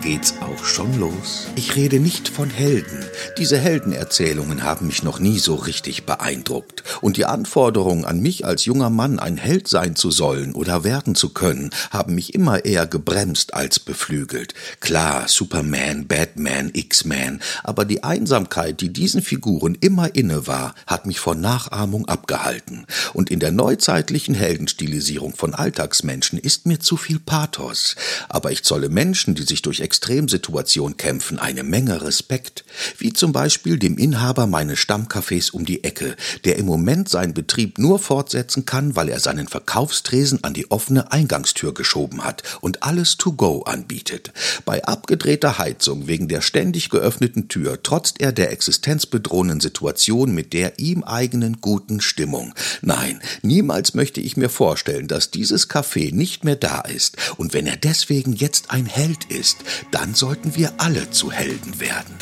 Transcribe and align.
geht's 0.00 0.34
auch 0.40 0.64
schon 0.64 0.98
los. 0.98 1.48
Ich 1.56 1.74
rede 1.74 1.98
nicht 1.98 2.28
von 2.28 2.50
Helden. 2.50 3.04
Diese 3.36 3.58
Heldenerzählungen 3.58 4.62
haben 4.62 4.86
mich 4.86 5.02
noch 5.02 5.18
nie 5.18 5.38
so 5.38 5.54
richtig 5.56 6.06
beeindruckt. 6.06 6.84
Und 7.00 7.16
die 7.16 7.24
Anforderungen 7.24 8.04
an 8.04 8.20
mich 8.20 8.44
als 8.44 8.64
junger 8.64 8.90
Mann, 8.90 9.18
ein 9.18 9.36
Held 9.36 9.68
sein 9.68 9.96
zu 9.96 10.10
sollen 10.10 10.54
oder 10.54 10.84
werden 10.84 11.14
zu 11.14 11.30
können, 11.30 11.70
haben 11.90 12.14
mich 12.14 12.34
immer 12.34 12.64
eher 12.64 12.86
gebremst 12.86 13.54
als 13.54 13.80
beflügelt. 13.80 14.54
Klar, 14.80 15.26
Superman, 15.28 16.06
Batman, 16.06 16.70
X-Man, 16.72 17.40
aber 17.64 17.84
die 17.84 18.04
Einsamkeit, 18.04 18.80
die 18.80 18.92
diesen 18.92 19.22
Figuren 19.22 19.76
immer 19.80 20.14
inne 20.14 20.46
war, 20.46 20.74
hat 20.86 21.06
mich 21.06 21.18
vor 21.18 21.34
Nachahmung 21.34 22.06
abgehalten. 22.06 22.86
Und 23.14 23.30
in 23.30 23.40
der 23.40 23.50
neuzeitlichen 23.50 24.34
Heldenstilisierung 24.34 25.34
von 25.34 25.54
Alltagsmenschen 25.54 26.38
ist 26.38 26.66
mir 26.66 26.78
zu 26.78 26.96
viel 26.96 27.18
Pathos. 27.18 27.96
Aber 28.28 28.52
ich 28.52 28.64
zolle 28.64 28.88
Menschen, 28.88 29.34
die 29.34 29.42
sich 29.42 29.62
durch 29.62 29.80
Extremsituation 29.88 30.98
kämpfen, 30.98 31.38
eine 31.38 31.62
Menge 31.62 32.02
Respekt, 32.02 32.66
wie 32.98 33.14
zum 33.14 33.32
Beispiel 33.32 33.78
dem 33.78 33.96
Inhaber 33.96 34.46
meines 34.46 34.78
Stammcafés 34.78 35.50
um 35.50 35.64
die 35.64 35.82
Ecke, 35.82 36.14
der 36.44 36.56
im 36.56 36.66
Moment 36.66 37.08
seinen 37.08 37.32
Betrieb 37.32 37.78
nur 37.78 37.98
fortsetzen 37.98 38.66
kann, 38.66 38.96
weil 38.96 39.08
er 39.08 39.18
seinen 39.18 39.48
Verkaufstresen 39.48 40.44
an 40.44 40.52
die 40.52 40.70
offene 40.70 41.10
Eingangstür 41.10 41.72
geschoben 41.72 42.22
hat 42.22 42.42
und 42.60 42.82
alles 42.82 43.16
to 43.16 43.32
go 43.32 43.62
anbietet. 43.62 44.30
Bei 44.66 44.84
abgedrehter 44.84 45.56
Heizung 45.56 46.06
wegen 46.06 46.28
der 46.28 46.42
ständig 46.42 46.90
geöffneten 46.90 47.48
Tür 47.48 47.82
trotzt 47.82 48.20
er 48.20 48.32
der 48.32 48.52
existenzbedrohenden 48.52 49.60
Situation 49.60 50.34
mit 50.34 50.52
der 50.52 50.78
ihm 50.78 51.02
eigenen 51.02 51.62
guten 51.62 52.02
Stimmung. 52.02 52.52
Nein, 52.82 53.22
niemals 53.40 53.94
möchte 53.94 54.20
ich 54.20 54.36
mir 54.36 54.50
vorstellen, 54.50 55.08
dass 55.08 55.30
dieses 55.30 55.70
Café 55.70 56.14
nicht 56.14 56.44
mehr 56.44 56.56
da 56.56 56.82
ist, 56.82 57.16
und 57.38 57.54
wenn 57.54 57.66
er 57.66 57.78
deswegen 57.78 58.34
jetzt 58.34 58.70
ein 58.70 58.84
Held 58.84 59.24
ist, 59.30 59.56
dann 59.90 60.14
sollten 60.14 60.56
wir 60.56 60.72
alle 60.78 61.10
zu 61.10 61.30
Helden 61.32 61.80
werden. 61.80 62.16